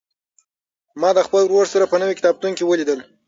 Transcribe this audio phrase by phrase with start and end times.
[1.01, 2.99] ما د خپل ورور سره په نوي کتابتون کې ولیدل.